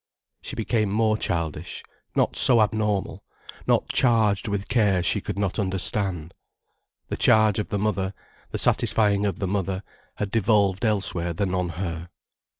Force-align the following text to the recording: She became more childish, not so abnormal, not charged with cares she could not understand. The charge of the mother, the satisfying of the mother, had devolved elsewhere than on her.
She 0.41 0.55
became 0.55 0.89
more 0.89 1.15
childish, 1.15 1.83
not 2.15 2.35
so 2.35 2.59
abnormal, 2.59 3.23
not 3.67 3.87
charged 3.89 4.47
with 4.47 4.67
cares 4.67 5.05
she 5.05 5.21
could 5.21 5.37
not 5.37 5.59
understand. 5.59 6.33
The 7.09 7.17
charge 7.17 7.59
of 7.59 7.67
the 7.67 7.77
mother, 7.77 8.15
the 8.49 8.57
satisfying 8.57 9.27
of 9.27 9.37
the 9.37 9.47
mother, 9.47 9.83
had 10.15 10.31
devolved 10.31 10.85
elsewhere 10.85 11.33
than 11.33 11.53
on 11.53 11.69
her. 11.69 12.09